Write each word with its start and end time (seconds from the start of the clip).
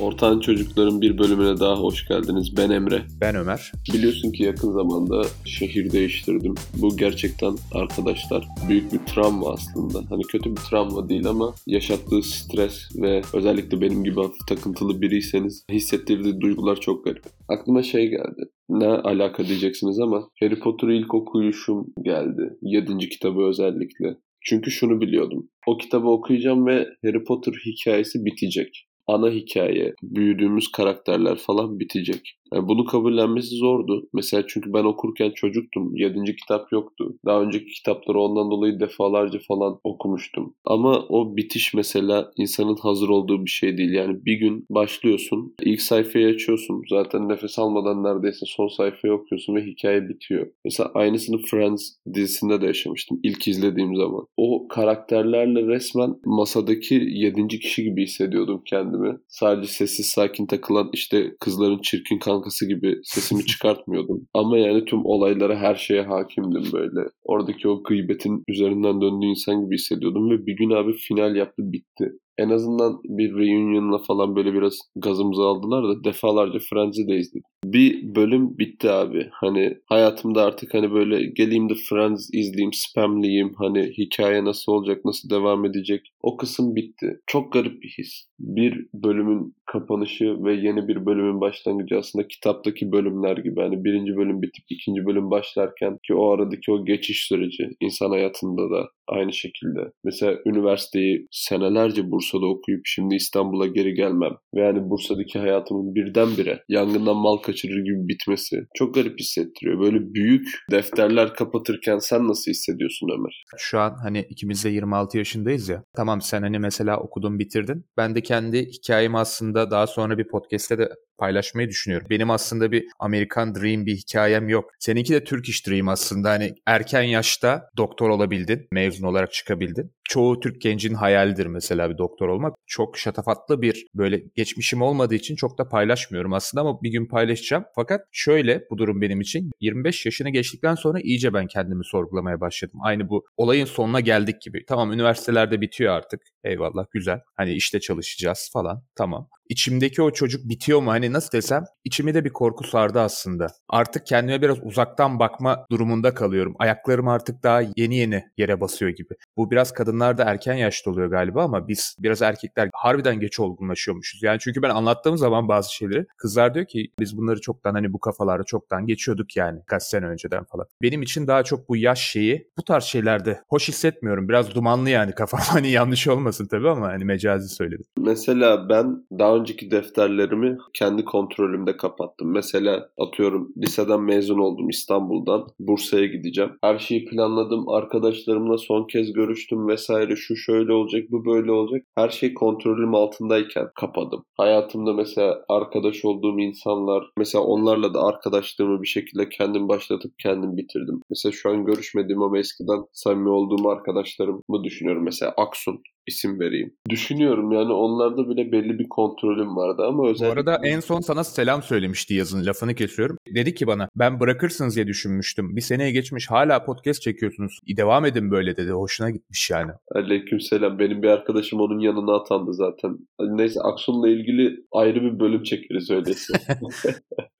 Ortağın 0.00 0.40
Çocukların 0.40 1.00
bir 1.00 1.18
bölümüne 1.18 1.60
daha 1.60 1.76
hoş 1.76 2.08
geldiniz. 2.08 2.56
Ben 2.56 2.70
Emre. 2.70 3.02
Ben 3.20 3.34
Ömer. 3.34 3.72
Biliyorsun 3.94 4.32
ki 4.32 4.42
yakın 4.42 4.72
zamanda 4.72 5.22
şehir 5.44 5.92
değiştirdim. 5.92 6.54
Bu 6.82 6.96
gerçekten 6.96 7.54
arkadaşlar 7.72 8.48
büyük 8.68 8.92
bir 8.92 8.98
travma 8.98 9.52
aslında. 9.52 10.10
Hani 10.10 10.22
kötü 10.22 10.50
bir 10.50 10.60
travma 10.70 11.08
değil 11.08 11.26
ama 11.26 11.54
yaşattığı 11.66 12.22
stres 12.22 12.88
ve 12.96 13.22
özellikle 13.34 13.80
benim 13.80 14.04
gibi 14.04 14.14
hafif 14.14 14.46
takıntılı 14.48 15.02
biriyseniz 15.02 15.64
hissettirdiği 15.70 16.40
duygular 16.40 16.80
çok 16.80 17.04
garip. 17.04 17.22
Aklıma 17.48 17.82
şey 17.82 18.08
geldi. 18.08 18.50
Ne 18.68 18.86
alaka 18.88 19.46
diyeceksiniz 19.46 19.98
ama 19.98 20.28
Harry 20.40 20.60
Potter'ı 20.60 20.94
ilk 20.94 21.14
okuyuşum 21.14 21.86
geldi. 22.02 22.58
Yedinci 22.62 23.08
kitabı 23.08 23.40
özellikle. 23.40 24.16
Çünkü 24.40 24.70
şunu 24.70 25.00
biliyordum. 25.00 25.48
O 25.66 25.76
kitabı 25.76 26.08
okuyacağım 26.08 26.66
ve 26.66 26.86
Harry 27.04 27.24
Potter 27.24 27.52
hikayesi 27.66 28.24
bitecek 28.24 28.86
ana 29.06 29.30
hikaye, 29.30 29.94
büyüdüğümüz 30.02 30.72
karakterler 30.72 31.36
falan 31.36 31.80
bitecek. 31.80 32.38
Yani 32.54 32.68
bunu 32.68 32.84
kabullenmesi 32.84 33.56
zordu. 33.56 34.08
Mesela 34.12 34.44
çünkü 34.48 34.72
ben 34.72 34.84
okurken 34.84 35.30
çocuktum. 35.30 35.96
Yedinci 35.96 36.36
kitap 36.36 36.72
yoktu. 36.72 37.16
Daha 37.24 37.42
önceki 37.42 37.66
kitapları 37.66 38.20
ondan 38.20 38.50
dolayı 38.50 38.80
defalarca 38.80 39.38
falan 39.48 39.80
okumuştum. 39.84 40.54
Ama 40.64 41.06
o 41.08 41.36
bitiş 41.36 41.74
mesela 41.74 42.30
insanın 42.36 42.76
hazır 42.76 43.08
olduğu 43.08 43.44
bir 43.44 43.50
şey 43.50 43.78
değil. 43.78 43.92
Yani 43.92 44.24
bir 44.24 44.34
gün 44.34 44.66
başlıyorsun. 44.70 45.54
ilk 45.62 45.82
sayfayı 45.82 46.28
açıyorsun. 46.28 46.82
Zaten 46.90 47.28
nefes 47.28 47.58
almadan 47.58 48.04
neredeyse 48.04 48.46
son 48.46 48.68
sayfayı 48.68 49.14
okuyorsun 49.14 49.54
ve 49.54 49.66
hikaye 49.66 50.08
bitiyor. 50.08 50.46
Mesela 50.64 50.90
aynısını 50.94 51.38
Friends 51.38 51.90
dizisinde 52.14 52.60
de 52.60 52.66
yaşamıştım. 52.66 53.20
ilk 53.22 53.48
izlediğim 53.48 53.96
zaman. 53.96 54.26
O 54.36 54.68
karakterlerle 54.68 55.66
resmen 55.66 56.14
masadaki 56.24 56.94
yedinci 56.94 57.60
kişi 57.60 57.82
gibi 57.82 58.02
hissediyordum 58.02 58.62
kendimi. 58.66 59.16
Sadece 59.28 59.68
sessiz 59.68 60.06
sakin 60.06 60.46
takılan 60.46 60.90
işte 60.92 61.36
kızların 61.40 61.78
çirkin 61.82 62.18
kan 62.18 62.43
kankası 62.44 62.68
gibi 62.68 63.00
sesimi 63.02 63.46
çıkartmıyordum. 63.46 64.28
Ama 64.34 64.58
yani 64.58 64.84
tüm 64.84 65.04
olaylara 65.04 65.56
her 65.56 65.74
şeye 65.74 66.02
hakimdim 66.02 66.72
böyle. 66.72 67.08
Oradaki 67.24 67.68
o 67.68 67.82
gıybetin 67.82 68.44
üzerinden 68.48 69.00
döndüğü 69.00 69.26
insan 69.26 69.64
gibi 69.64 69.74
hissediyordum 69.74 70.30
ve 70.30 70.46
bir 70.46 70.56
gün 70.56 70.70
abi 70.70 70.92
final 70.92 71.36
yaptı 71.36 71.72
bitti 71.72 72.12
en 72.38 72.50
azından 72.50 73.00
bir 73.04 73.34
reunion'la 73.34 73.98
falan 73.98 74.36
böyle 74.36 74.54
biraz 74.54 74.78
gazımızı 74.96 75.42
aldılar 75.42 75.84
da 75.88 76.04
defalarca 76.04 76.58
Friends'i 76.58 77.08
de 77.08 77.16
izledim. 77.16 77.42
Bir 77.64 78.14
bölüm 78.14 78.58
bitti 78.58 78.90
abi. 78.90 79.28
Hani 79.32 79.78
hayatımda 79.86 80.42
artık 80.42 80.74
hani 80.74 80.92
böyle 80.92 81.26
geleyim 81.26 81.68
de 81.68 81.74
Friends 81.88 82.30
izleyeyim, 82.32 82.72
spamleyeyim. 82.72 83.52
Hani 83.56 83.92
hikaye 83.98 84.44
nasıl 84.44 84.72
olacak, 84.72 85.04
nasıl 85.04 85.30
devam 85.30 85.64
edecek. 85.64 86.12
O 86.22 86.36
kısım 86.36 86.76
bitti. 86.76 87.20
Çok 87.26 87.52
garip 87.52 87.82
bir 87.82 87.94
his. 87.98 88.26
Bir 88.38 88.86
bölümün 88.94 89.54
kapanışı 89.66 90.44
ve 90.44 90.54
yeni 90.54 90.88
bir 90.88 91.06
bölümün 91.06 91.40
başlangıcı 91.40 91.98
aslında 91.98 92.28
kitaptaki 92.28 92.92
bölümler 92.92 93.36
gibi. 93.36 93.60
Hani 93.60 93.84
birinci 93.84 94.16
bölüm 94.16 94.42
bitip 94.42 94.64
ikinci 94.70 95.06
bölüm 95.06 95.30
başlarken 95.30 95.98
ki 96.06 96.14
o 96.14 96.30
aradaki 96.30 96.72
o 96.72 96.84
geçiş 96.84 97.26
süreci 97.28 97.68
insan 97.80 98.10
hayatında 98.10 98.70
da 98.70 98.88
aynı 99.08 99.32
şekilde. 99.32 99.80
Mesela 100.04 100.38
üniversiteyi 100.46 101.26
senelerce 101.30 102.10
Bursa'da 102.10 102.46
okuyup 102.46 102.80
şimdi 102.84 103.14
İstanbul'a 103.14 103.66
geri 103.66 103.94
gelmem 103.94 104.32
ve 104.54 104.60
yani 104.60 104.90
Bursa'daki 104.90 105.38
hayatımın 105.38 105.94
birdenbire 105.94 106.62
yangından 106.68 107.16
mal 107.16 107.36
kaçırır 107.36 107.84
gibi 107.84 108.08
bitmesi 108.08 108.56
çok 108.74 108.94
garip 108.94 109.18
hissettiriyor. 109.20 109.80
Böyle 109.80 110.14
büyük 110.14 110.48
defterler 110.70 111.34
kapatırken 111.34 111.98
sen 111.98 112.28
nasıl 112.28 112.50
hissediyorsun 112.50 113.08
Ömer? 113.18 113.44
Şu 113.56 113.78
an 113.80 113.96
hani 114.02 114.26
ikimiz 114.30 114.64
de 114.64 114.68
26 114.68 115.18
yaşındayız 115.18 115.68
ya. 115.68 115.84
Tamam 115.96 116.20
sen 116.20 116.42
hani 116.42 116.58
mesela 116.58 117.00
okudun 117.00 117.38
bitirdin. 117.38 117.84
Ben 117.96 118.14
de 118.14 118.20
kendi 118.20 118.66
hikayemi 118.66 119.18
aslında 119.18 119.70
daha 119.70 119.86
sonra 119.86 120.18
bir 120.18 120.28
podcast'te 120.28 120.78
de 120.78 120.88
paylaşmayı 121.18 121.68
düşünüyorum. 121.68 122.06
Benim 122.10 122.30
aslında 122.30 122.72
bir 122.72 122.84
Amerikan 122.98 123.54
Dream 123.54 123.86
bir 123.86 123.96
hikayem 123.96 124.48
yok. 124.48 124.70
Seninki 124.78 125.12
de 125.12 125.24
Turkish 125.24 125.66
Dream 125.66 125.88
aslında. 125.88 126.30
Hani 126.30 126.54
erken 126.66 127.02
yaşta 127.02 127.68
doktor 127.76 128.10
olabildin, 128.10 128.68
mezun 128.94 129.06
olarak 129.06 129.32
çıkabildin. 129.32 129.92
Çoğu 130.08 130.40
Türk 130.40 130.60
gencin 130.60 130.94
hayalidir 130.94 131.46
mesela 131.46 131.90
bir 131.90 131.98
doktor 131.98 132.28
olmak. 132.28 132.54
Çok 132.66 132.98
şatafatlı 132.98 133.62
bir 133.62 133.86
böyle 133.94 134.22
geçmişim 134.34 134.82
olmadığı 134.82 135.14
için 135.14 135.36
çok 135.36 135.58
da 135.58 135.68
paylaşmıyorum 135.68 136.32
aslında 136.32 136.60
ama 136.62 136.82
bir 136.82 136.90
gün 136.90 137.06
paylaşacağım. 137.06 137.64
Fakat 137.74 138.00
şöyle 138.12 138.64
bu 138.70 138.78
durum 138.78 139.00
benim 139.00 139.20
için 139.20 139.50
25 139.60 140.06
yaşını 140.06 140.30
geçtikten 140.30 140.74
sonra 140.74 141.00
iyice 141.00 141.34
ben 141.34 141.46
kendimi 141.46 141.84
sorgulamaya 141.84 142.40
başladım. 142.40 142.80
Aynı 142.82 143.08
bu 143.08 143.24
olayın 143.36 143.64
sonuna 143.64 144.00
geldik 144.00 144.40
gibi. 144.42 144.64
Tamam 144.68 144.92
üniversitelerde 144.92 145.60
bitiyor 145.60 145.94
artık. 145.94 146.20
Eyvallah 146.44 146.86
güzel. 146.92 147.20
Hani 147.36 147.52
işte 147.52 147.80
çalışacağız 147.80 148.50
falan. 148.52 148.82
Tamam. 148.96 149.28
İçimdeki 149.48 150.02
o 150.02 150.10
çocuk 150.10 150.48
bitiyor 150.48 150.82
mu? 150.82 150.90
Hani 150.90 151.12
nasıl 151.12 151.32
desem 151.32 151.64
içimi 151.84 152.14
de 152.14 152.24
bir 152.24 152.30
korku 152.30 152.64
sardı 152.64 153.00
aslında. 153.00 153.46
Artık 153.68 154.06
kendime 154.06 154.42
biraz 154.42 154.58
uzaktan 154.62 155.18
bakma 155.18 155.66
durumunda 155.70 156.14
kalıyorum. 156.14 156.54
Ayaklarım 156.58 157.08
artık 157.08 157.42
daha 157.42 157.62
yeni 157.76 157.96
yeni 157.96 158.24
yere 158.36 158.60
basıyor 158.60 158.90
gibi. 158.90 159.14
Bu 159.36 159.50
biraz 159.50 159.72
kadınlarda 159.94 160.24
erken 160.24 160.54
yaşta 160.54 160.90
oluyor 160.90 161.10
galiba 161.10 161.44
ama 161.44 161.68
biz 161.68 161.96
biraz 161.98 162.22
erkekler 162.22 162.70
harbiden 162.72 163.20
geç 163.20 163.40
olgunlaşıyormuşuz. 163.40 164.22
Yani 164.22 164.38
çünkü 164.40 164.62
ben 164.62 164.70
anlattığım 164.70 165.16
zaman 165.16 165.48
bazı 165.48 165.74
şeyleri 165.74 166.06
kızlar 166.16 166.54
diyor 166.54 166.66
ki 166.66 166.90
biz 167.00 167.16
bunları 167.16 167.40
çoktan 167.40 167.74
hani 167.74 167.92
bu 167.92 168.00
kafalarda 168.00 168.44
çoktan 168.44 168.86
geçiyorduk 168.86 169.36
yani 169.36 169.60
kaç 169.66 169.82
sene 169.82 170.06
önceden 170.06 170.44
falan. 170.44 170.66
Benim 170.82 171.02
için 171.02 171.26
daha 171.26 171.42
çok 171.42 171.68
bu 171.68 171.76
yaş 171.76 172.00
şeyi 172.00 172.48
bu 172.58 172.62
tarz 172.62 172.84
şeylerde 172.84 173.40
hoş 173.48 173.68
hissetmiyorum. 173.68 174.28
Biraz 174.28 174.54
dumanlı 174.54 174.90
yani 174.90 175.12
kafam 175.12 175.40
hani 175.48 175.70
yanlış 175.70 176.08
olmasın 176.08 176.46
tabii 176.50 176.68
ama 176.68 176.86
hani 176.86 177.04
mecazi 177.04 177.48
söyledim. 177.48 177.84
Mesela 177.98 178.68
ben 178.68 179.06
daha 179.18 179.36
önceki 179.36 179.70
defterlerimi 179.70 180.58
kendi 180.74 181.04
kontrolümde 181.04 181.76
kapattım. 181.76 182.32
Mesela 182.32 182.88
atıyorum 182.98 183.52
liseden 183.56 184.00
mezun 184.00 184.38
oldum 184.38 184.68
İstanbul'dan. 184.68 185.46
Bursa'ya 185.60 186.06
gideceğim. 186.06 186.50
Her 186.60 186.78
şeyi 186.78 187.04
planladım. 187.04 187.68
Arkadaşlarımla 187.68 188.58
son 188.58 188.86
kez 188.86 189.12
görüştüm 189.12 189.64
vesaire. 189.84 190.16
Şu 190.16 190.36
şöyle 190.36 190.72
olacak, 190.72 191.02
bu 191.10 191.24
böyle 191.24 191.52
olacak. 191.52 191.82
Her 191.94 192.08
şey 192.08 192.34
kontrolüm 192.34 192.94
altındayken 192.94 193.68
kapadım. 193.74 194.24
Hayatımda 194.36 194.92
mesela 194.92 195.44
arkadaş 195.48 196.04
olduğum 196.04 196.40
insanlar, 196.40 197.04
mesela 197.18 197.44
onlarla 197.44 197.94
da 197.94 198.02
arkadaşlığımı 198.02 198.82
bir 198.82 198.86
şekilde 198.86 199.28
kendim 199.28 199.68
başlatıp 199.68 200.12
kendim 200.18 200.56
bitirdim. 200.56 201.00
Mesela 201.10 201.32
şu 201.32 201.50
an 201.50 201.64
görüşmediğim 201.64 202.22
ama 202.22 202.38
eskiden 202.38 202.84
samimi 202.92 203.28
olduğum 203.28 203.68
arkadaşlarımı 203.68 204.64
düşünüyorum. 204.64 205.04
Mesela 205.04 205.34
Aksun 205.36 205.82
isim 206.06 206.40
vereyim. 206.40 206.74
Düşünüyorum 206.90 207.52
yani 207.52 207.72
onlarda 207.72 208.28
bile 208.28 208.52
belli 208.52 208.78
bir 208.78 208.88
kontrolüm 208.88 209.56
vardı 209.56 209.82
ama 209.88 210.08
özellikle... 210.08 210.36
Bu 210.36 210.50
arada 210.50 210.66
en 210.66 210.80
son 210.80 211.00
sana 211.00 211.24
selam 211.24 211.62
söylemişti 211.62 212.14
yazın 212.14 212.46
lafını 212.46 212.74
kesiyorum. 212.74 213.16
Dedi 213.34 213.54
ki 213.54 213.66
bana 213.66 213.88
ben 213.96 214.20
bırakırsınız 214.20 214.76
diye 214.76 214.86
düşünmüştüm. 214.86 215.56
Bir 215.56 215.60
seneye 215.60 215.90
geçmiş 215.90 216.30
hala 216.30 216.64
podcast 216.64 217.02
çekiyorsunuz. 217.02 217.58
Devam 217.76 218.04
edin 218.04 218.30
böyle 218.30 218.56
dedi. 218.56 218.70
Hoşuna 218.70 219.10
gitmiş 219.10 219.50
yani. 219.50 219.70
Aleyküm 219.94 220.40
selam. 220.40 220.78
Benim 220.78 221.02
bir 221.02 221.08
arkadaşım 221.08 221.60
onun 221.60 221.78
yanına 221.78 222.14
atandı 222.14 222.54
zaten. 222.54 222.98
Neyse 223.20 223.60
Aksun'la 223.60 224.08
ilgili 224.08 224.56
ayrı 224.72 225.02
bir 225.02 225.20
bölüm 225.20 225.42
çekeriz 225.42 225.90
öyleyse. 225.90 226.32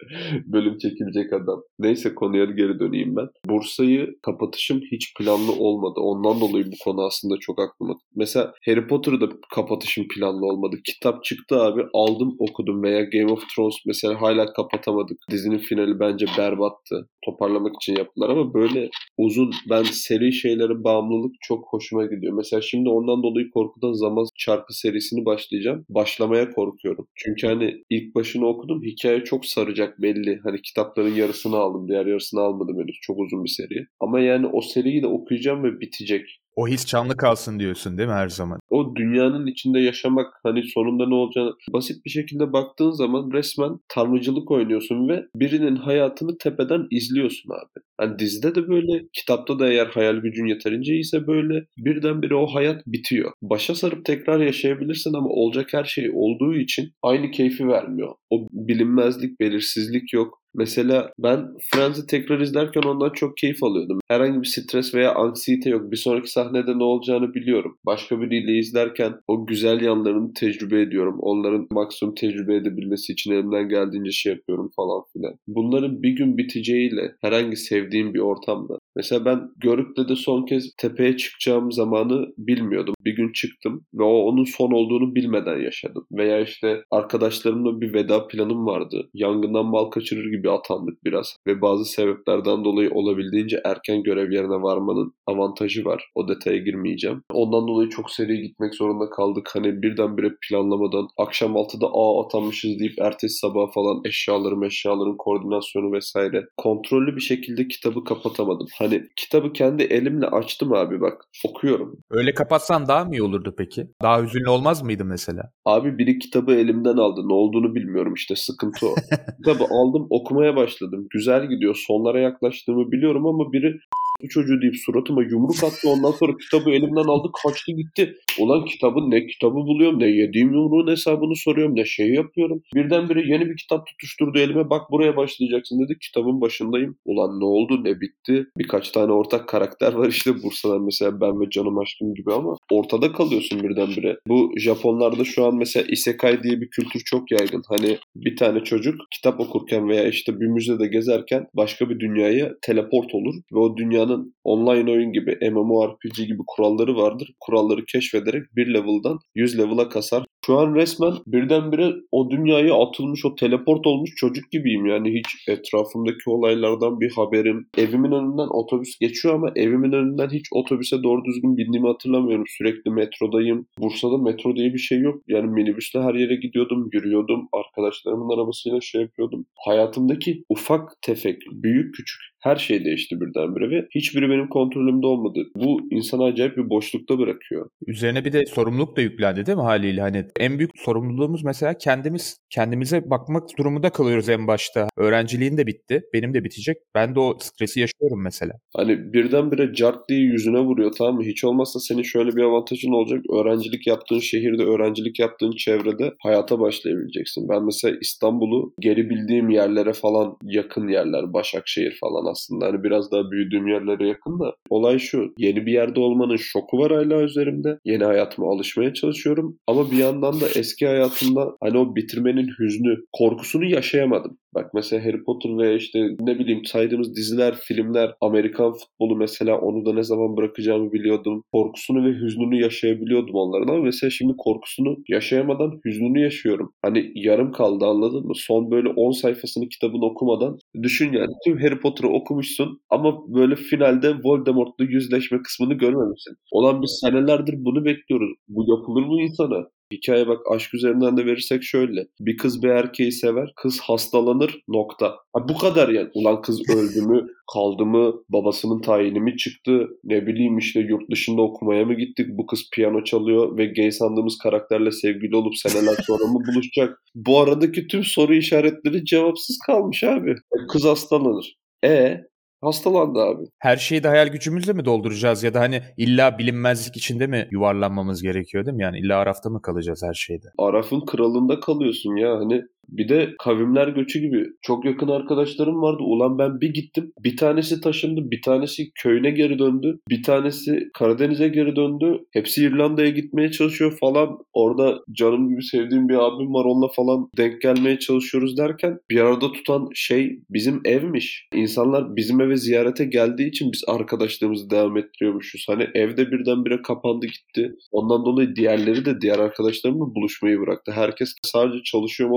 bölüm 0.46 0.78
çekilecek 0.78 1.32
adam. 1.32 1.62
Neyse 1.78 2.14
konuya 2.14 2.44
geri 2.44 2.78
döneyim 2.78 3.16
ben. 3.16 3.28
Bursa'yı 3.46 4.16
kapatışım 4.22 4.80
hiç 4.92 5.14
planlı 5.18 5.52
olmadı. 5.52 6.00
Ondan 6.00 6.40
dolayı 6.40 6.66
bu 6.66 6.76
konu 6.84 7.02
aslında 7.02 7.34
çok 7.40 7.60
aklıma. 7.60 7.94
Mesela 8.14 8.52
Harry 8.66 8.86
Potter'ı 8.86 9.20
da 9.20 9.28
kapatışım 9.54 10.04
planlı 10.14 10.46
olmadı. 10.46 10.76
Kitap 10.84 11.24
çıktı 11.24 11.62
abi 11.62 11.82
aldım 11.94 12.36
okudum 12.38 12.82
veya 12.82 13.02
Game 13.04 13.32
of 13.32 13.42
Thrones 13.56 13.74
mesela 13.86 14.20
hala 14.20 14.52
kapatamadık. 14.52 15.18
Dizinin 15.30 15.58
finali 15.58 16.00
bence 16.00 16.26
berbattı. 16.38 17.08
Toparlamak 17.24 17.74
için 17.82 17.96
yaptılar 17.96 18.28
ama 18.30 18.54
böyle 18.54 18.90
uzun 19.18 19.50
ben 19.70 19.82
seri 19.82 20.32
şeylere 20.32 20.84
bağımlılık 20.84 21.34
çok 21.40 21.64
hoşuma 21.70 22.06
gidiyor. 22.06 22.32
Mesela 22.32 22.60
şimdi 22.60 22.88
ondan 22.88 23.22
dolayı 23.22 23.50
korkudan 23.50 23.92
zaman 23.92 24.26
çarkı 24.38 24.78
serisini 24.78 25.24
başlayacağım. 25.24 25.84
Başlamaya 25.88 26.50
korkuyorum. 26.50 27.06
Çünkü 27.14 27.46
hani 27.46 27.82
ilk 27.90 28.14
başını 28.14 28.46
okudum. 28.46 28.82
Hikaye 28.82 29.24
çok 29.24 29.46
saracak 29.46 30.02
belli. 30.02 30.40
Hani 30.44 30.62
kitapların 30.62 31.14
yarısını 31.14 31.56
aldım. 31.56 31.88
Diğer 31.88 32.06
yarısını 32.06 32.40
almadım 32.40 32.80
henüz. 32.80 32.98
Çok 33.02 33.18
uzun 33.18 33.44
bir 33.44 33.50
seri. 33.50 33.86
Ama 34.00 34.20
yani 34.20 34.46
o 34.46 34.60
seriyi 34.60 35.02
de 35.02 35.06
okuyacağım 35.06 35.64
ve 35.64 35.80
bitecek. 35.80 36.40
O 36.56 36.68
his 36.68 36.86
canlı 36.86 37.16
kalsın 37.16 37.58
diyorsun 37.58 37.98
değil 37.98 38.08
mi 38.08 38.14
her 38.14 38.28
zaman? 38.28 38.60
O 38.70 38.96
dünyanın 38.96 39.46
içinde 39.46 39.80
yaşamak 39.80 40.26
hani 40.42 40.62
sonunda 40.62 41.08
ne 41.08 41.14
olacağını 41.14 41.52
basit 41.72 42.04
bir 42.04 42.10
şekilde 42.10 42.52
baktığın 42.52 42.90
zaman 42.90 43.30
resmen 43.32 43.78
tanrıcılık 43.88 44.50
oynuyorsun 44.50 45.08
ve 45.08 45.24
birinin 45.36 45.76
hayatını 45.76 46.38
tepeden 46.38 46.86
izliyorsun 46.90 47.50
abi. 47.50 47.84
Hani 47.98 48.18
dizide 48.18 48.54
de 48.54 48.68
böyle, 48.68 49.04
kitapta 49.12 49.58
da 49.58 49.68
eğer 49.68 49.86
hayal 49.86 50.16
gücün 50.16 50.46
yeterince 50.46 50.94
iyiyse 50.94 51.26
böyle 51.26 51.66
birdenbire 51.78 52.34
o 52.34 52.46
hayat 52.46 52.86
bitiyor. 52.86 53.32
Başa 53.42 53.74
sarıp 53.74 54.04
tekrar 54.04 54.40
yaşayabilirsin 54.40 55.14
ama 55.14 55.28
olacak 55.28 55.68
her 55.72 55.84
şey 55.84 56.10
olduğu 56.14 56.54
için 56.54 56.90
aynı 57.02 57.30
keyfi 57.30 57.68
vermiyor. 57.68 58.14
O 58.30 58.46
bilinmezlik, 58.52 59.40
belirsizlik 59.40 60.12
yok 60.12 60.43
Mesela 60.54 61.12
ben 61.18 61.48
Friends'i 61.72 62.06
tekrar 62.06 62.40
izlerken 62.40 62.82
ondan 62.82 63.10
çok 63.10 63.36
keyif 63.36 63.62
alıyordum. 63.62 63.98
Herhangi 64.08 64.42
bir 64.42 64.46
stres 64.46 64.94
veya 64.94 65.14
anksiyete 65.14 65.70
yok. 65.70 65.90
Bir 65.90 65.96
sonraki 65.96 66.30
sahnede 66.30 66.78
ne 66.78 66.84
olacağını 66.84 67.34
biliyorum. 67.34 67.78
Başka 67.86 68.20
biriyle 68.20 68.58
izlerken 68.58 69.14
o 69.28 69.46
güzel 69.46 69.80
yanlarını 69.80 70.34
tecrübe 70.34 70.80
ediyorum. 70.80 71.16
Onların 71.20 71.66
maksimum 71.70 72.14
tecrübe 72.14 72.56
edebilmesi 72.56 73.12
için 73.12 73.32
elimden 73.32 73.68
geldiğince 73.68 74.10
şey 74.10 74.32
yapıyorum 74.32 74.70
falan 74.76 75.02
filan. 75.12 75.34
Bunların 75.46 76.02
bir 76.02 76.10
gün 76.10 76.38
biteceğiyle 76.38 77.14
herhangi 77.20 77.56
sevdiğim 77.56 78.14
bir 78.14 78.20
ortamda. 78.20 78.78
Mesela 78.96 79.24
ben 79.24 79.50
Görük'le 79.56 80.08
de 80.08 80.16
son 80.16 80.46
kez 80.46 80.74
tepeye 80.76 81.16
çıkacağım 81.16 81.72
zamanı 81.72 82.26
bilmiyordum. 82.38 82.94
Bir 83.04 83.16
gün 83.16 83.32
çıktım 83.32 83.84
ve 83.94 84.02
o 84.02 84.12
onun 84.12 84.44
son 84.44 84.70
olduğunu 84.70 85.14
bilmeden 85.14 85.60
yaşadım. 85.60 86.06
Veya 86.12 86.40
işte 86.40 86.84
arkadaşlarımla 86.90 87.80
bir 87.80 87.94
veda 87.94 88.26
planım 88.26 88.66
vardı. 88.66 89.10
Yangından 89.14 89.66
mal 89.66 89.84
kaçırır 89.84 90.30
gibi 90.30 90.50
atandık 90.50 91.04
biraz. 91.04 91.36
Ve 91.46 91.60
bazı 91.60 91.84
sebeplerden 91.84 92.64
dolayı 92.64 92.90
olabildiğince 92.90 93.60
erken 93.64 94.02
görev 94.02 94.32
yerine 94.32 94.62
varmanın 94.62 95.12
avantajı 95.26 95.84
var. 95.84 96.10
O 96.14 96.28
detaya 96.28 96.58
girmeyeceğim. 96.58 97.22
Ondan 97.32 97.68
dolayı 97.68 97.88
çok 97.88 98.10
seri 98.10 98.42
gitmek 98.42 98.74
zorunda 98.74 99.10
kaldık. 99.10 99.50
Hani 99.54 99.82
birdenbire 99.82 100.30
planlamadan 100.48 101.08
akşam 101.18 101.52
6'da 101.52 101.86
a 101.86 102.24
atanmışız 102.24 102.78
deyip 102.78 103.00
ertesi 103.00 103.38
sabah 103.38 103.72
falan 103.74 104.00
eşyalarım 104.04 104.64
eşyaların 104.64 105.16
koordinasyonu 105.16 105.92
vesaire 105.92 106.44
kontrollü 106.56 107.16
bir 107.16 107.20
şekilde 107.20 107.68
kitabı 107.68 108.04
kapatamadım. 108.04 108.66
Hani 108.84 109.08
kitabı 109.16 109.52
kendi 109.52 109.82
elimle 109.82 110.26
açtım 110.26 110.72
abi 110.72 111.00
bak 111.00 111.24
okuyorum. 111.44 111.98
Öyle 112.10 112.34
kapatsan 112.34 112.88
daha 112.88 113.04
mı 113.04 113.14
iyi 113.14 113.22
olurdu 113.22 113.54
peki? 113.58 113.86
Daha 114.02 114.22
hüzünlü 114.22 114.50
olmaz 114.50 114.82
mıydı 114.82 115.04
mesela? 115.04 115.50
Abi 115.64 115.98
biri 115.98 116.18
kitabı 116.18 116.54
elimden 116.54 116.96
aldı. 116.96 117.28
Ne 117.28 117.32
olduğunu 117.32 117.74
bilmiyorum 117.74 118.14
işte 118.14 118.36
sıkıntı 118.36 118.86
o. 118.86 118.94
kitabı 119.38 119.64
aldım 119.64 120.06
okumaya 120.10 120.56
başladım. 120.56 121.06
Güzel 121.10 121.48
gidiyor. 121.48 121.84
Sonlara 121.86 122.20
yaklaştığımı 122.20 122.92
biliyorum 122.92 123.26
ama 123.26 123.52
biri 123.52 123.78
bu 124.22 124.28
çocuğu 124.28 124.62
deyip 124.62 124.76
suratıma 124.76 125.22
yumruk 125.22 125.64
attı. 125.64 125.88
Ondan 125.88 126.10
sonra 126.10 126.32
kitabı 126.36 126.70
elimden 126.70 127.08
aldı 127.08 127.28
kaçtı 127.42 127.72
gitti. 127.72 128.16
Ulan 128.38 128.64
kitabın 128.64 129.10
ne 129.10 129.26
kitabı 129.26 129.54
buluyorum 129.54 130.00
ne 130.00 130.06
yediğim 130.06 130.52
yumruğun 130.52 130.90
hesabını 130.90 131.36
soruyorum 131.36 131.76
ne 131.76 131.84
şey 131.84 132.14
yapıyorum. 132.14 132.62
Birdenbire 132.74 133.32
yeni 133.32 133.50
bir 133.50 133.56
kitap 133.56 133.86
tutuşturdu 133.86 134.38
elime 134.38 134.70
bak 134.70 134.90
buraya 134.90 135.16
başlayacaksın 135.16 135.84
dedi. 135.84 135.98
Kitabın 136.00 136.40
başındayım. 136.40 136.96
Ulan 137.04 137.40
ne 137.40 137.44
oldu 137.44 137.84
ne 137.84 138.00
bitti. 138.00 138.46
Birkaç 138.58 138.90
tane 138.90 139.12
ortak 139.12 139.48
karakter 139.48 139.92
var 139.92 140.08
işte 140.08 140.42
Bursa'dan 140.42 140.82
mesela 140.82 141.20
ben 141.20 141.40
ve 141.40 141.50
canım 141.50 141.78
aşkım 141.78 142.14
gibi 142.14 142.32
ama 142.32 142.56
ortada 142.70 143.12
kalıyorsun 143.12 143.62
birdenbire. 143.62 144.16
Bu 144.28 144.52
Japonlarda 144.56 145.24
şu 145.24 145.44
an 145.44 145.56
mesela 145.56 145.86
isekai 145.88 146.42
diye 146.42 146.60
bir 146.60 146.70
kültür 146.70 147.00
çok 147.04 147.32
yaygın. 147.32 147.62
Hani 147.68 147.98
bir 148.16 148.36
tane 148.36 148.64
çocuk 148.64 148.94
kitap 149.10 149.40
okurken 149.40 149.88
veya 149.88 150.08
işte 150.08 150.40
bir 150.40 150.46
müzede 150.46 150.86
gezerken 150.86 151.46
başka 151.54 151.90
bir 151.90 152.00
dünyaya 152.00 152.52
teleport 152.62 153.14
olur 153.14 153.34
ve 153.52 153.58
o 153.58 153.76
dünyanın 154.04 154.34
online 154.44 154.90
oyun 154.90 155.12
gibi 155.12 155.50
MMORPG 155.50 156.16
gibi 156.16 156.42
kuralları 156.46 156.96
vardır. 156.96 157.34
Kuralları 157.40 157.84
keşfederek 157.84 158.42
bir 158.56 158.74
level'dan 158.74 159.18
100 159.34 159.58
level'a 159.58 159.88
kasar. 159.88 160.24
Şu 160.46 160.58
an 160.58 160.74
resmen 160.74 161.12
birdenbire 161.26 161.92
o 162.12 162.30
dünyaya 162.30 162.74
atılmış, 162.74 163.24
o 163.24 163.34
teleport 163.34 163.86
olmuş 163.86 164.10
çocuk 164.16 164.50
gibiyim. 164.50 164.86
Yani 164.86 165.18
hiç 165.18 165.48
etrafımdaki 165.48 166.30
olaylardan 166.30 167.00
bir 167.00 167.10
haberim. 167.10 167.66
Evimin 167.78 168.12
önünden 168.12 168.48
otobüs 168.50 168.98
geçiyor 168.98 169.34
ama 169.34 169.52
evimin 169.56 169.92
önünden 169.92 170.28
hiç 170.28 170.44
otobüse 170.52 171.02
doğru 171.02 171.24
düzgün 171.24 171.56
bindiğimi 171.56 171.88
hatırlamıyorum. 171.88 172.44
Sürekli 172.58 172.90
metrodayım. 172.90 173.66
Bursa'da 173.78 174.18
metro 174.18 174.56
diye 174.56 174.72
bir 174.74 174.78
şey 174.78 174.98
yok. 175.00 175.22
Yani 175.28 175.50
minibüsle 175.50 176.00
her 176.02 176.14
yere 176.14 176.36
gidiyordum, 176.36 176.88
yürüyordum. 176.92 177.48
Arkadaşlarımın 177.52 178.34
arabasıyla 178.36 178.80
şey 178.80 179.00
yapıyordum. 179.00 179.46
Hayatımdaki 179.66 180.44
ufak 180.48 181.02
tefek, 181.02 181.42
büyük 181.52 181.94
küçük 181.94 182.33
her 182.44 182.56
şey 182.56 182.84
değişti 182.84 183.20
birdenbire 183.20 183.70
ve 183.70 183.86
hiçbiri 183.94 184.30
benim 184.30 184.48
kontrolümde 184.48 185.06
olmadı. 185.06 185.40
Bu 185.56 185.80
insanı 185.90 186.24
acayip 186.24 186.56
bir 186.56 186.70
boşlukta 186.70 187.18
bırakıyor. 187.18 187.70
Üzerine 187.86 188.24
bir 188.24 188.32
de 188.32 188.46
sorumluluk 188.46 188.96
da 188.96 189.00
yüklendi 189.00 189.46
değil 189.46 189.58
mi 189.58 189.64
haliyle? 189.64 190.00
Hani 190.00 190.24
en 190.40 190.58
büyük 190.58 190.70
sorumluluğumuz 190.76 191.44
mesela 191.44 191.78
kendimiz. 191.78 192.38
Kendimize 192.50 193.10
bakmak 193.10 193.58
durumunda 193.58 193.90
kalıyoruz 193.90 194.28
en 194.28 194.46
başta. 194.46 194.88
Öğrenciliğin 194.96 195.56
de 195.56 195.66
bitti. 195.66 196.02
Benim 196.14 196.34
de 196.34 196.44
bitecek. 196.44 196.76
Ben 196.94 197.14
de 197.14 197.20
o 197.20 197.36
stresi 197.40 197.80
yaşıyorum 197.80 198.22
mesela. 198.22 198.52
Hani 198.76 199.12
birdenbire 199.12 199.74
cart 199.74 200.08
diye 200.08 200.20
yüzüne 200.20 200.60
vuruyor 200.60 200.92
tamam 200.98 201.14
mı? 201.14 201.24
Hiç 201.24 201.44
olmazsa 201.44 201.80
senin 201.80 202.02
şöyle 202.02 202.36
bir 202.36 202.42
avantajın 202.42 202.92
olacak. 202.92 203.20
Öğrencilik 203.32 203.86
yaptığın 203.86 204.18
şehirde, 204.18 204.62
öğrencilik 204.62 205.18
yaptığın 205.20 205.52
çevrede 205.52 206.12
hayata 206.22 206.60
başlayabileceksin. 206.60 207.48
Ben 207.48 207.64
mesela 207.64 207.96
İstanbul'u 208.00 208.74
geri 208.80 209.10
bildiğim 209.10 209.50
yerlere 209.50 209.92
falan 209.92 210.36
yakın 210.42 210.88
yerler. 210.88 211.32
Başakşehir 211.32 211.96
falan 212.00 212.33
aslında. 212.34 212.66
Hani 212.66 212.82
biraz 212.82 213.12
daha 213.12 213.30
büyüdüğüm 213.30 213.66
yerlere 213.68 214.08
yakın 214.08 214.40
da. 214.40 214.54
Olay 214.70 214.98
şu. 214.98 215.34
Yeni 215.38 215.66
bir 215.66 215.72
yerde 215.72 216.00
olmanın 216.00 216.36
şoku 216.36 216.78
var 216.78 216.92
hala 216.92 217.22
üzerimde. 217.22 217.78
Yeni 217.84 218.04
hayatıma 218.04 218.52
alışmaya 218.52 218.94
çalışıyorum. 218.94 219.58
Ama 219.66 219.90
bir 219.90 219.96
yandan 219.96 220.40
da 220.40 220.46
eski 220.56 220.86
hayatımda 220.86 221.56
hani 221.60 221.78
o 221.78 221.96
bitirmenin 221.96 222.48
hüznü, 222.58 222.96
korkusunu 223.12 223.64
yaşayamadım. 223.64 224.38
Bak 224.54 224.74
mesela 224.74 225.04
Harry 225.04 225.24
Potter 225.24 225.58
ve 225.58 225.76
işte 225.76 225.98
ne 226.20 226.38
bileyim 226.38 226.64
saydığımız 226.64 227.16
diziler, 227.16 227.54
filmler, 227.54 228.14
Amerikan 228.20 228.72
futbolu 228.72 229.16
mesela 229.16 229.60
onu 229.60 229.86
da 229.86 229.92
ne 229.94 230.02
zaman 230.02 230.36
bırakacağımı 230.36 230.92
biliyordum. 230.92 231.42
Korkusunu 231.52 232.04
ve 232.04 232.10
hüznünü 232.10 232.60
yaşayabiliyordum 232.60 233.34
onların 233.34 233.74
ama 233.74 233.82
mesela 233.82 234.10
şimdi 234.10 234.34
korkusunu 234.38 234.96
yaşayamadan 235.08 235.80
hüznünü 235.86 236.20
yaşıyorum. 236.20 236.72
Hani 236.82 237.12
yarım 237.14 237.52
kaldı 237.52 237.84
anladın 237.86 238.26
mı? 238.26 238.32
Son 238.36 238.70
böyle 238.70 238.88
10 238.88 239.10
sayfasını 239.10 239.68
kitabını 239.68 240.04
okumadan 240.04 240.58
düşün 240.82 241.12
yani 241.12 241.32
tüm 241.44 241.58
Harry 241.60 241.80
Potter'ı 241.80 242.08
okumuşsun 242.08 242.80
ama 242.90 243.34
böyle 243.34 243.56
finalde 243.56 244.14
Voldemort'la 244.24 244.84
yüzleşme 244.84 245.42
kısmını 245.42 245.74
görmemişsin. 245.74 246.34
Olan 246.52 246.82
biz 246.82 246.98
senelerdir 247.04 247.54
bunu 247.58 247.84
bekliyoruz. 247.84 248.30
Bu 248.48 248.64
yapılır 248.70 249.02
mı 249.06 249.22
insana? 249.22 249.68
Hikaye 249.92 250.26
bak 250.28 250.38
aşk 250.50 250.74
üzerinden 250.74 251.16
de 251.16 251.26
verirsek 251.26 251.62
şöyle. 251.62 252.06
Bir 252.20 252.36
kız 252.36 252.62
bir 252.62 252.68
erkeği 252.68 253.12
sever, 253.12 253.52
kız 253.56 253.80
hastalanır 253.80 254.60
nokta. 254.68 255.06
Ha, 255.06 255.48
bu 255.48 255.58
kadar 255.58 255.88
yani. 255.88 256.08
Ulan 256.14 256.42
kız 256.42 256.62
öldü 256.70 257.06
mü, 257.06 257.26
kaldı 257.52 257.86
mı, 257.86 258.14
babasının 258.28 258.80
tayini 258.80 259.20
mi 259.20 259.36
çıktı, 259.36 259.88
ne 260.04 260.26
bileyim 260.26 260.58
işte 260.58 260.80
yurt 260.80 261.10
dışında 261.10 261.42
okumaya 261.42 261.84
mı 261.84 261.94
gittik, 261.94 262.26
bu 262.30 262.46
kız 262.46 262.68
piyano 262.72 263.04
çalıyor 263.04 263.58
ve 263.58 263.66
gay 263.66 263.90
sandığımız 263.90 264.38
karakterle 264.38 264.92
sevgili 264.92 265.36
olup 265.36 265.56
seneler 265.56 265.96
sonra 266.06 266.24
mı 266.24 266.38
buluşacak? 266.48 267.02
Bu 267.14 267.40
aradaki 267.40 267.86
tüm 267.86 268.04
soru 268.04 268.34
işaretleri 268.34 269.04
cevapsız 269.04 269.58
kalmış 269.66 270.04
abi. 270.04 270.30
E, 270.30 270.66
kız 270.72 270.84
hastalanır. 270.84 271.54
E 271.84 272.20
Hastalandı 272.64 273.18
abi. 273.20 273.44
Her 273.58 273.76
şeyi 273.76 274.02
de 274.02 274.08
hayal 274.08 274.28
gücümüzle 274.28 274.72
mi 274.72 274.84
dolduracağız 274.84 275.42
ya 275.42 275.54
da 275.54 275.60
hani 275.60 275.82
illa 275.96 276.38
bilinmezlik 276.38 276.96
içinde 276.96 277.26
mi 277.26 277.48
yuvarlanmamız 277.50 278.22
gerekiyor 278.22 278.66
değil 278.66 278.76
mi? 278.76 278.82
Yani 278.82 278.98
illa 278.98 279.18
arafta 279.18 279.50
mı 279.50 279.62
kalacağız 279.62 280.02
her 280.08 280.14
şeyde? 280.14 280.46
Araf'ın 280.58 281.00
kralında 281.06 281.60
kalıyorsun 281.60 282.16
ya 282.16 282.38
hani 282.38 282.62
bir 282.88 283.08
de 283.08 283.34
kavimler 283.38 283.88
göçü 283.88 284.20
gibi 284.20 284.46
çok 284.62 284.84
yakın 284.84 285.08
arkadaşlarım 285.08 285.82
vardı. 285.82 286.02
Ulan 286.02 286.38
ben 286.38 286.60
bir 286.60 286.74
gittim. 286.74 287.12
Bir 287.24 287.36
tanesi 287.36 287.80
taşındı. 287.80 288.30
Bir 288.30 288.42
tanesi 288.42 288.90
köyüne 289.02 289.30
geri 289.30 289.58
döndü. 289.58 290.00
Bir 290.10 290.22
tanesi 290.22 290.88
Karadeniz'e 290.94 291.48
geri 291.48 291.76
döndü. 291.76 292.24
Hepsi 292.32 292.64
İrlanda'ya 292.64 293.10
gitmeye 293.10 293.50
çalışıyor 293.50 293.96
falan. 294.00 294.38
Orada 294.52 294.98
canım 295.12 295.48
gibi 295.48 295.62
sevdiğim 295.62 296.08
bir 296.08 296.14
abim 296.14 296.54
var. 296.54 296.64
Onunla 296.64 296.88
falan 296.96 297.28
denk 297.36 297.62
gelmeye 297.62 297.98
çalışıyoruz 297.98 298.56
derken 298.56 298.98
bir 299.10 299.20
arada 299.20 299.52
tutan 299.52 299.88
şey 299.94 300.38
bizim 300.50 300.80
evmiş. 300.84 301.48
İnsanlar 301.54 302.16
bizim 302.16 302.40
eve 302.40 302.56
ziyarete 302.56 303.04
geldiği 303.04 303.48
için 303.48 303.72
biz 303.72 303.82
arkadaşlığımızı 303.88 304.70
devam 304.70 304.96
ettiriyormuşuz. 304.96 305.64
Hani 305.68 305.86
evde 305.94 306.30
birdenbire 306.30 306.82
kapandı 306.82 307.26
gitti. 307.26 307.74
Ondan 307.92 308.24
dolayı 308.24 308.56
diğerleri 308.56 309.04
de 309.04 309.20
diğer 309.20 309.38
arkadaşlarımla 309.38 310.14
buluşmayı 310.14 310.60
bıraktı. 310.60 310.92
Herkes 310.92 311.34
sadece 311.42 311.82
çalışıyor 311.82 312.14
çalışıyor 312.14 312.30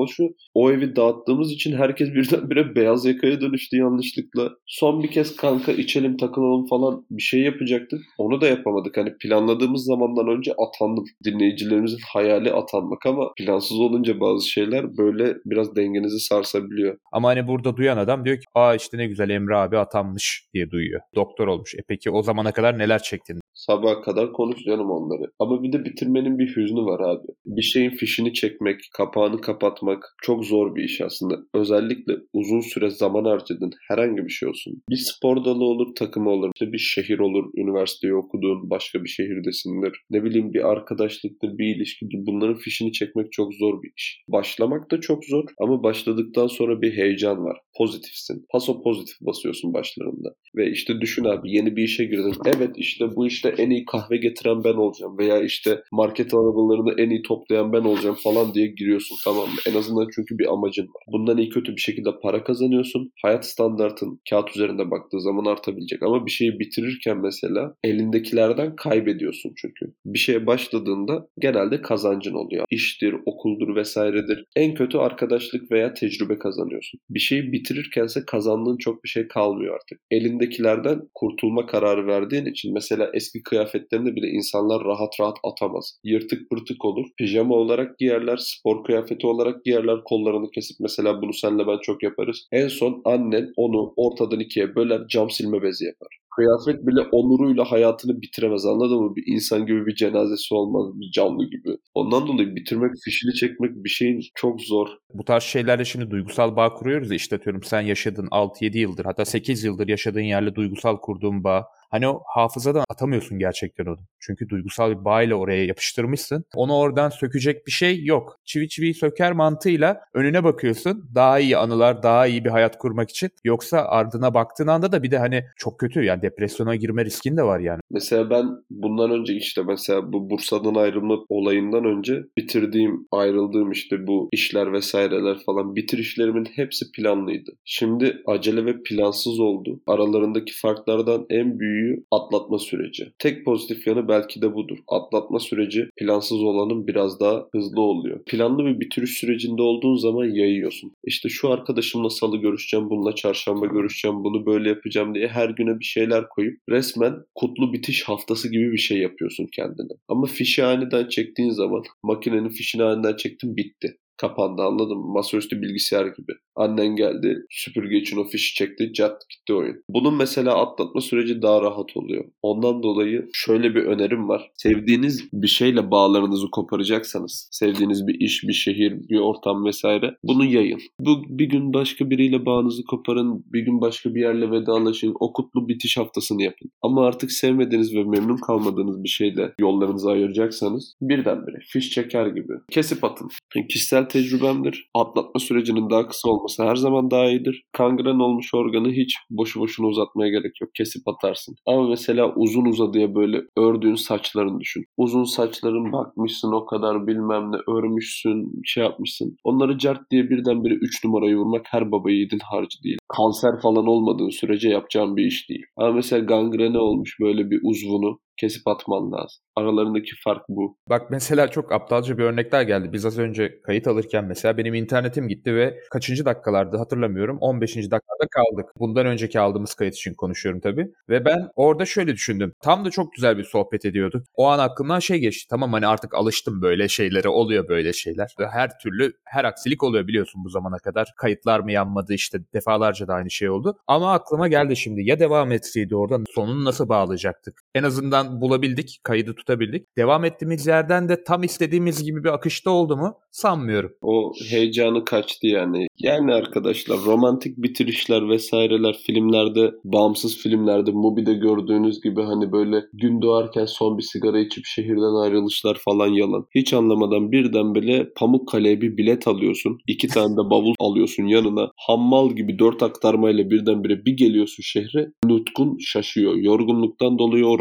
o 0.53 0.72
evi 0.72 0.96
dağıttığımız 0.96 1.51
için 1.51 1.77
herkes 1.77 2.10
birdenbire 2.13 2.75
beyaz 2.75 3.06
yakaya 3.06 3.41
dönüştü 3.41 3.77
yanlışlıkla. 3.77 4.50
Son 4.65 5.03
bir 5.03 5.12
kez 5.12 5.36
kanka 5.36 5.72
içelim 5.72 6.17
takılalım 6.17 6.67
falan 6.67 7.06
bir 7.12 7.22
şey 7.22 7.41
yapacaktık. 7.41 8.01
Onu 8.17 8.41
da 8.41 8.48
yapamadık. 8.48 8.98
Hani 8.98 9.17
planladığımız 9.17 9.86
zamandan 9.86 10.27
önce 10.27 10.53
atandım. 10.53 11.06
Dinleyicilerimizin 11.24 12.00
hayali 12.13 12.53
atanmak 12.53 13.06
ama 13.06 13.32
plansız 13.38 13.79
olunca 13.79 14.20
bazı 14.20 14.50
şeyler 14.50 14.98
böyle 14.98 15.36
biraz 15.46 15.75
dengenizi 15.75 16.20
sarsabiliyor. 16.20 16.98
Ama 17.12 17.27
hani 17.29 17.48
burada 17.48 17.77
duyan 17.77 17.98
adam 17.98 18.25
diyor 18.25 18.38
ki 18.38 18.46
aa 18.56 18.75
işte 18.75 18.98
ne 18.98 19.08
güzel 19.08 19.29
Emre 19.29 19.56
abi 19.56 19.77
atanmış 19.77 20.48
diye 20.53 20.72
duyuyor. 20.72 21.01
Doktor 21.15 21.48
olmuş. 21.48 21.75
E 21.75 21.82
peki 21.88 22.12
o 22.12 22.22
zamana 22.22 22.51
kadar 22.51 22.77
neler 22.77 23.03
çektin? 23.03 23.39
Sabaha 23.53 24.01
kadar 24.01 24.34
konuş 24.34 24.63
canım 24.63 24.91
onları. 24.91 25.32
Ama 25.39 25.63
bir 25.63 25.74
de 25.74 25.86
bitirmenin 25.86 26.39
bir 26.39 26.56
hüznü 26.56 26.82
var 26.86 27.00
abi. 27.00 27.27
Bir 27.46 27.62
şeyin 27.62 27.89
fişini 27.89 28.34
çekmek, 28.34 28.79
kapağını 28.98 29.41
kapatmak 29.41 30.15
çok 30.27 30.46
zor 30.46 30.75
bir 30.75 30.84
iş 30.84 31.01
aslında. 31.01 31.36
Özellikle 31.53 32.13
uzun 32.34 32.60
süre 32.60 32.89
zaman 32.89 33.25
harcadığın 33.25 33.72
herhangi 33.88 34.25
bir 34.25 34.29
şey 34.29 34.50
olsun. 34.50 34.74
Bir 34.89 34.96
spor 34.96 35.46
dalı 35.46 35.63
olur, 35.63 35.96
takımı 35.96 36.29
olur. 36.29 36.51
İşte 36.55 36.72
bir 36.74 36.77
şehir 36.77 37.19
olur, 37.19 37.46
üniversiteyi 37.57 38.13
okuduğun 38.13 38.69
başka 38.69 39.03
bir 39.03 39.10
şehirdesindir. 39.10 40.01
Ne 40.10 40.24
bileyim 40.24 40.53
bir 40.53 40.72
arkadaşlıktır, 40.72 41.57
bir 41.57 41.75
ilişkidir. 41.75 42.19
Bunların 42.27 42.57
fişini 42.57 42.91
çekmek 42.91 43.31
çok 43.31 43.53
zor 43.53 43.81
bir 43.84 43.91
iş. 43.98 44.24
Başlamak 44.27 44.91
da 44.91 45.01
çok 45.01 45.25
zor 45.25 45.43
ama 45.60 45.84
başladıktan 45.84 46.48
sonra 46.48 46.81
bir 46.81 46.98
heyecan 46.98 47.43
var. 47.46 47.57
Pozitifsin. 47.77 48.46
Paso 48.51 48.81
pozitif 48.84 49.15
basıyorsun 49.22 49.74
başlarında. 49.74 50.29
Ve 50.55 50.72
işte 50.72 51.01
düşün 51.01 51.25
abi 51.25 51.51
yeni 51.51 51.75
bir 51.75 51.84
işe 51.84 52.05
girdin. 52.05 52.34
Evet 52.46 52.72
işte 52.75 53.15
bu 53.15 53.27
işte 53.27 53.55
en 53.57 53.69
iyi 53.69 53.86
kahve 53.86 54.17
getiren 54.17 54.63
ben 54.63 54.74
olacağım. 54.74 55.17
Veya 55.17 55.43
işte 55.43 55.81
market 55.91 56.34
arabalarını 56.34 57.01
en 57.01 57.10
iyi 57.10 57.22
toplayan 57.22 57.74
ben 57.74 57.81
olacağım 57.81 58.17
falan 58.24 58.53
diye 58.53 58.67
giriyorsun 58.67 59.17
tamam 59.24 59.46
mı? 59.46 59.55
En 59.69 59.75
azından 59.75 60.07
çünkü 60.17 60.38
bir 60.39 60.53
amacın 60.53 60.83
var. 60.83 61.03
Bundan 61.12 61.38
iyi 61.38 61.50
kötü 61.50 61.75
bir 61.75 61.81
şekilde 61.81 62.09
para 62.24 62.43
kazanıyorsun. 62.43 63.12
Hayat 63.24 63.45
standartın 63.45 64.19
kağıt 64.29 64.50
üzerinde 64.55 64.91
baktığı 64.91 65.21
zaman 65.21 65.45
artabilecek. 65.45 66.03
Ama 66.03 66.25
bir 66.25 66.31
şeyi 66.31 66.59
bitirirken 66.59 67.17
mesela 67.17 67.74
elindekilerden 67.83 68.75
kaybediyorsun 68.75 69.53
çünkü. 69.57 69.93
Bir 70.05 70.19
şeye 70.19 70.47
başladığında 70.47 71.27
genelde 71.39 71.81
kazancın 71.81 72.33
oluyor. 72.33 72.65
İştir, 72.69 73.15
okuldur 73.25 73.75
vesairedir. 73.75 74.45
En 74.55 74.74
kötü 74.74 74.97
arkadaşlık 74.97 75.71
veya 75.71 75.93
tecrübe 75.93 76.39
kazanıyorsun. 76.39 77.00
Bir 77.09 77.19
şeyi 77.19 77.51
bitirirkense 77.51 78.25
kazandığın 78.27 78.77
çok 78.77 79.03
bir 79.03 79.09
şey 79.09 79.27
kalmıyor 79.27 79.75
artık. 79.75 80.00
Elindekilerden 80.12 81.01
kurtulma 81.15 81.65
kararı 81.65 82.07
verdiğin 82.07 82.45
için 82.45 82.74
mesela 82.74 83.09
eski 83.13 83.43
kıyafetlerini 83.43 84.15
bile 84.15 84.27
insanlar 84.27 84.86
rahat 84.86 85.13
rahat 85.19 85.38
atamaz. 85.43 86.00
Yırtık 86.03 86.50
pırtık 86.50 86.86
olur. 86.86 87.05
Pijama 87.17 87.55
olarak 87.55 88.00
giyerler, 88.00 88.38
spor 88.38 88.83
kıyafeti 88.83 89.27
olarak 89.27 89.65
giyerler, 89.65 90.03
kollarını 90.10 90.52
kesip 90.52 90.78
mesela 90.80 91.22
bunu 91.22 91.34
senle 91.34 91.68
ben 91.68 91.78
çok 91.82 92.04
yaparız. 92.04 92.48
En 92.52 92.68
son 92.68 93.02
annen 93.06 93.54
onu 93.58 93.94
ortadan 93.96 94.40
ikiye 94.40 94.76
böler, 94.76 95.02
cam 95.10 95.30
silme 95.30 95.62
bezi 95.62 95.86
yapar. 95.86 96.08
Kıyafet 96.36 96.88
bile 96.88 97.02
onuruyla 97.12 97.72
hayatını 97.72 98.22
bitiremez 98.22 98.66
anladın 98.66 99.02
mı? 99.04 99.16
Bir 99.16 99.24
insan 99.28 99.66
gibi 99.66 99.86
bir 99.86 99.96
cenazesi 99.96 100.54
olmaz, 100.54 101.00
bir 101.00 101.12
canlı 101.12 101.46
gibi. 101.46 101.78
Ondan 101.94 102.28
dolayı 102.28 102.56
bitirmek, 102.56 102.92
fişini 103.06 103.34
çekmek 103.34 103.72
bir 103.76 103.90
şeyin 103.90 104.22
çok 104.36 104.62
zor. 104.62 104.88
Bu 105.14 105.24
tarz 105.24 105.44
şeylerle 105.44 105.86
şimdi 105.86 106.12
duygusal 106.12 106.56
bağ 106.56 106.74
kuruyoruz 106.74 107.10
ya 107.10 107.16
işte 107.16 107.36
atıyorum 107.36 107.64
sen 107.64 107.82
yaşadın 107.82 108.28
6-7 108.28 108.78
yıldır 108.78 109.06
hatta 109.06 109.26
8 109.26 109.64
yıldır 109.64 109.88
yaşadığın 109.88 110.22
yerle 110.22 110.56
duygusal 110.56 110.98
kurduğun 110.98 111.44
bağ. 111.44 111.66
Hani 111.89 112.08
o 112.08 112.22
hafızadan 112.25 112.84
atamıyorsun 112.89 113.39
gerçekten 113.39 113.86
onu. 113.86 113.98
Çünkü 114.20 114.50
duygusal 114.50 114.91
bir 114.91 115.06
bağ 115.06 115.24
ile 115.24 115.36
oraya 115.36 115.65
yapıştırmışsın. 115.65 116.46
Onu 116.56 116.77
oradan 116.77 117.10
sökecek 117.10 117.67
bir 117.67 117.72
şey 117.72 118.06
yok. 118.06 118.39
Çivi 118.46 118.70
çiviyi 118.70 118.94
söker 118.94 119.32
mantığıyla 119.32 120.01
önüne 120.13 120.44
bakıyorsun. 120.44 121.10
Daha 121.15 121.39
iyi 121.39 121.58
anılar, 121.58 122.03
daha 122.03 122.27
iyi 122.27 122.46
bir 122.46 122.50
hayat 122.50 122.77
kurmak 122.77 123.10
için. 123.10 123.29
Yoksa 123.44 123.77
ardına 123.77 124.34
baktığın 124.34 124.67
anda 124.67 124.91
da 124.91 125.03
bir 125.03 125.12
de 125.12 125.17
hani 125.17 125.44
çok 125.58 125.79
kötü 125.79 126.03
yani 126.03 126.22
depresyona 126.22 126.75
girme 126.75 127.06
riskin 127.06 127.38
de 127.38 127.44
var 127.44 127.60
yani. 127.60 127.79
Mesela 127.91 128.29
ben 128.29 128.46
bundan 128.70 129.12
önce 129.12 129.34
işte 129.34 129.62
mesela 129.67 130.13
bu 130.13 130.29
Bursa'dan 130.29 130.75
ayrılma 130.75 131.17
olayından 131.29 131.86
önce 131.86 132.24
bitirdiğim, 132.38 133.08
ayrıldığım 133.12 133.72
işte 133.72 134.08
bu 134.08 134.29
işler 134.32 134.74
vesaireler 134.74 135.38
falan 135.46 135.75
bitirişlerimin 135.75 136.46
hepsi 136.56 136.91
planlıydı. 136.91 137.51
Şimdi 137.65 138.22
acele 138.25 138.65
ve 138.65 138.75
plansız 138.84 139.39
oldu. 139.39 139.79
Aralarındaki 139.88 140.53
farklardan 140.53 141.25
en 141.29 141.60
büyüğü 141.77 142.05
atlatma 142.12 142.60
süreci. 142.60 143.12
Tek 143.19 143.46
pozitif 143.46 143.88
yanı 143.88 144.07
belki 144.07 144.41
de 144.41 144.53
budur. 144.55 144.77
Atlatma 144.88 145.39
süreci 145.39 145.89
plansız 145.98 146.43
olanın 146.43 146.88
biraz 146.88 147.19
daha 147.19 147.46
hızlı 147.55 147.81
oluyor. 147.81 148.24
Planlı 148.25 148.65
bir 148.65 148.79
bitiriş 148.79 149.12
sürecinde 149.12 149.62
olduğun 149.62 149.96
zaman 149.96 150.25
yayıyorsun. 150.25 150.91
İşte 151.03 151.29
şu 151.29 151.50
arkadaşımla 151.50 152.10
salı 152.10 152.38
görüşeceğim, 152.38 152.89
bununla 152.89 153.15
çarşamba 153.15 153.65
görüşeceğim, 153.65 154.24
bunu 154.24 154.46
böyle 154.46 154.69
yapacağım 154.69 155.15
diye 155.15 155.27
her 155.27 155.50
güne 155.50 155.79
bir 155.79 155.86
şeyler 155.86 156.29
koyup 156.29 156.57
resmen 156.69 157.15
kutlu 157.36 157.74
bitiş 157.74 158.03
haftası 158.03 158.51
gibi 158.51 158.72
bir 158.72 158.77
şey 158.77 158.98
yapıyorsun 158.98 159.48
kendine. 159.53 159.98
Ama 160.07 160.25
fişi 160.25 160.63
aniden 160.63 161.10
çektiğin 161.10 161.50
zaman 161.50 161.84
makinenin 162.03 162.50
fişini 162.50 162.84
aniden 162.84 163.15
çektin 163.15 163.57
bitti 163.57 163.98
kapandı 164.17 164.62
anladın 164.62 164.98
mı? 164.98 165.13
Masaüstü 165.13 165.62
bilgisayar 165.62 166.05
gibi. 166.05 166.34
Annen 166.58 166.96
geldi 166.96 167.46
süpürge 167.50 167.98
için 167.98 168.18
o 168.18 168.24
fişi 168.24 168.56
çekti 168.56 168.94
cat 168.94 169.22
gitti 169.30 169.54
oyun. 169.54 169.84
Bunun 169.90 170.14
mesela 170.14 170.56
atlatma 170.62 171.02
süreci 171.02 171.42
daha 171.42 171.62
rahat 171.62 171.98
oluyor. 171.98 172.26
Ondan 172.42 172.84
dolayı 172.84 173.30
şöyle 173.34 173.76
bir 173.76 173.84
önerim 173.84 174.30
var. 174.30 174.52
Sevdiğiniz 174.56 175.30
bir 175.34 175.48
şeyle 175.48 175.92
bağlarınızı 175.92 176.48
koparacaksanız, 176.52 177.50
sevdiğiniz 177.52 178.08
bir 178.08 178.20
iş, 178.20 178.44
bir 178.44 178.54
şehir, 178.54 179.10
bir 179.10 179.20
ortam 179.20 179.66
vesaire 179.66 180.16
bunu 180.24 180.46
yayın. 180.46 180.80
Bu 181.00 181.24
bir 181.30 181.46
gün 181.46 181.74
başka 181.74 182.10
biriyle 182.10 182.46
bağınızı 182.46 182.84
koparın, 182.84 183.46
bir 183.54 183.62
gün 183.62 183.82
başka 183.82 184.16
bir 184.16 184.22
yerle 184.22 184.52
vedalaşın, 184.52 185.14
o 185.20 185.34
kutlu 185.34 185.68
bitiş 185.68 185.98
haftasını 185.98 186.44
yapın. 186.44 186.72
Ama 186.82 187.06
artık 187.06 187.32
sevmediğiniz 187.32 187.96
ve 187.96 188.04
memnun 188.04 188.38
kalmadığınız 188.38 189.04
bir 189.04 189.10
şeyle 189.10 189.54
yollarınızı 189.60 190.12
ayıracaksanız 190.12 190.94
birdenbire 191.02 191.58
fiş 191.68 191.90
çeker 191.90 192.28
gibi 192.28 192.54
kesip 192.72 193.04
atın. 193.04 193.30
Kişisel 193.70 194.10
tecrübemdir. 194.10 194.90
Atlatma 194.94 195.40
sürecinin 195.40 195.90
daha 195.90 196.08
kısa 196.08 196.30
olması 196.30 196.47
her 196.60 196.75
zaman 196.75 197.12
daha 197.12 197.25
iyidir. 197.30 197.63
Kangren 197.74 198.20
olmuş 198.20 198.54
organı 198.54 198.92
hiç 198.92 199.18
boşu 199.30 199.60
boşuna 199.60 199.88
uzatmaya 199.88 200.32
gerek 200.32 200.62
yok. 200.62 200.70
Kesip 200.75 201.08
atarsın. 201.08 201.56
Ama 201.66 201.89
mesela 201.89 202.34
uzun 202.36 202.66
uzadıya 202.66 203.16
böyle 203.16 203.42
ördüğün 203.58 203.96
saçlarını 203.96 204.60
düşün. 204.60 204.86
Uzun 204.98 205.24
saçların 205.24 205.92
bakmışsın 205.92 206.51
o 206.51 206.66
kadar 206.66 207.08
bilmem 207.08 207.51
ne 207.51 207.58
örmüşsün 207.77 208.62
şey 208.66 208.84
yapmışsın. 208.84 209.38
Onları 209.44 209.77
cart 209.77 210.12
diye 210.12 210.30
birdenbire 210.30 210.74
3 210.74 211.06
numarayı 211.06 211.38
vurmak 211.38 211.66
her 211.70 211.92
baba 211.92 212.12
yiğidin 212.12 212.39
harcı 212.51 212.84
değil. 212.84 212.98
Kanser 213.08 213.62
falan 213.62 213.88
olmadığın 213.88 214.30
sürece 214.30 214.70
yapacağın 214.70 215.18
bir 215.18 215.25
iş 215.25 215.50
değil. 215.50 215.66
Ama 215.77 215.92
mesela 215.92 216.24
gangrene 216.25 216.80
olmuş 216.80 217.18
böyle 217.22 217.51
bir 217.51 217.60
uzvunu 217.63 218.20
kesip 218.38 218.67
atman 218.67 219.12
lazım. 219.12 219.44
Aralarındaki 219.56 220.12
fark 220.24 220.41
bu. 220.50 220.77
Bak 220.89 221.12
mesela 221.12 221.48
çok 221.48 221.72
aptalca 221.72 222.17
bir 222.17 222.24
örnekler 222.24 222.62
geldi. 222.62 222.94
Biz 222.94 223.06
az 223.06 223.20
önce 223.20 223.62
kayıt 223.62 223.88
alırken 223.88 224.25
mesela 224.25 224.58
benim 224.58 224.74
internetim 224.74 225.27
gitti 225.27 225.56
ve 225.56 225.79
kaçıncı 225.91 226.25
dakikalarda 226.25 226.79
hatırlamıyorum. 226.79 227.38
15. 227.41 227.75
dakikada 227.75 228.27
kaldık. 228.32 228.65
Bundan 228.79 229.06
önceki 229.06 229.39
aldığımız 229.39 229.74
kayıt 229.74 229.96
için 229.96 230.13
konuşuyorum 230.13 230.62
tabii. 230.62 230.88
Ve 231.10 231.25
ben 231.25 231.50
orada 231.56 231.86
şöyle 231.86 232.13
düşündüm. 232.13 232.53
Tam 232.62 232.86
da 232.86 232.89
çok 232.91 233.13
güzel 233.13 233.38
bir 233.38 233.44
sohbet 233.44 233.86
ediyorduk. 233.86 234.25
O 234.34 234.48
an 234.48 234.60
aklımdan 234.60 235.00
şey 235.00 235.17
geçti. 235.17 235.48
Tamam 235.50 235.74
hani 235.74 235.88
artık 235.88 236.13
alıştım 236.13 236.62
böyle 236.62 236.88
şeylere. 236.88 237.29
Oluyor 237.29 237.67
böyle 237.67 237.94
şeyler. 237.94 238.36
Her 238.51 238.79
türlü 238.79 239.13
her 239.25 239.44
aksilik 239.44 239.84
oluyor 239.84 240.08
biliyorsun 240.08 240.44
bu 240.44 240.50
zamana 240.50 240.77
kadar. 240.77 241.13
Kayıtlar 241.17 241.60
mı 241.60 241.72
yanmadı 241.72 242.13
işte 242.13 242.39
defalarca 242.53 243.08
da 243.08 243.13
aynı 243.13 243.32
şey 243.32 243.50
oldu. 243.50 243.77
Ama 243.88 244.13
aklıma 244.13 244.48
geldi 244.48 244.75
şimdi 244.75 245.01
ya 245.10 245.20
devam 245.20 245.51
etseydi 245.51 245.96
oradan 245.96 246.25
sonunu 246.36 246.65
nasıl 246.65 246.89
bağlayacaktık? 246.89 247.62
En 247.75 247.84
azından 247.84 248.26
bulabildik, 248.41 249.00
kaydı 249.03 249.36
tutabildik. 249.36 249.98
Devam 249.98 250.25
ettiğimiz 250.25 250.67
yerden 250.67 251.10
de 251.10 251.24
tam 251.24 251.43
istediğimiz 251.43 252.03
gibi 252.03 252.24
bir 252.24 252.29
akışta 252.29 252.72
oldu 252.72 252.98
mu? 252.98 253.17
Sanmıyorum. 253.31 253.91
O 254.01 254.34
heyecanı 254.50 255.05
kaçtı 255.05 255.48
yani. 255.48 255.88
Yani 256.00 256.34
arkadaşlar 256.34 256.98
romantik 257.05 257.57
bitirişler 257.57 258.29
vesaireler 258.29 258.98
filmlerde, 259.05 259.72
bağımsız 259.84 260.38
filmlerde, 260.38 260.91
Mubi'de 260.91 261.34
gördüğünüz 261.34 262.01
gibi 262.01 262.22
hani 262.22 262.51
böyle 262.51 262.84
gün 262.93 263.22
doğarken 263.22 263.65
son 263.65 263.98
bir 263.98 264.03
sigara 264.03 264.39
içip 264.39 264.65
şehirden 264.65 265.24
ayrılışlar 265.24 265.77
falan 265.86 266.07
yalan. 266.07 266.46
Hiç 266.55 266.74
anlamadan 266.74 267.31
birdenbire 267.31 268.10
Pamukkale'ye 268.15 268.81
bir 268.81 268.98
bilet 268.98 269.27
alıyorsun. 269.27 269.77
iki 269.88 270.07
tane 270.07 270.34
de 270.34 270.50
bavul 270.50 270.74
alıyorsun 270.79 271.24
yanına. 271.24 271.72
Hammal 271.88 272.31
gibi 272.31 272.60
dört 272.60 272.84
aktarmayla 272.84 273.50
birdenbire 273.50 274.05
bir 274.05 274.17
geliyorsun 274.17 274.62
şehre. 274.63 275.12
Nutkun 275.25 275.77
şaşıyor. 275.79 276.36
Yorgunluktan 276.36 277.19
dolayı 277.19 277.48
o 277.48 277.57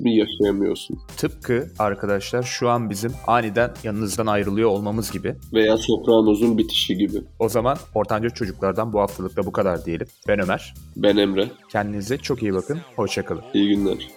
romantizmi 0.00 0.16
yaşayamıyorsun. 0.16 0.98
Tıpkı 1.16 1.68
arkadaşlar 1.78 2.42
şu 2.42 2.68
an 2.68 2.90
bizim 2.90 3.12
aniden 3.26 3.70
yanınızdan 3.84 4.26
ayrılıyor 4.26 4.70
olmamız 4.70 5.12
gibi. 5.12 5.36
Veya 5.52 5.76
Sopranos'un 5.76 6.58
bitişi 6.58 6.96
gibi. 6.96 7.22
O 7.38 7.48
zaman 7.48 7.76
ortanca 7.94 8.30
çocuklardan 8.30 8.92
bu 8.92 9.00
haftalık 9.00 9.36
da 9.36 9.46
bu 9.46 9.52
kadar 9.52 9.84
diyelim. 9.84 10.06
Ben 10.28 10.40
Ömer. 10.40 10.74
Ben 10.96 11.16
Emre. 11.16 11.48
Kendinize 11.68 12.18
çok 12.18 12.42
iyi 12.42 12.54
bakın. 12.54 12.78
Hoşçakalın. 12.96 13.42
İyi 13.54 13.68
günler. 13.68 14.08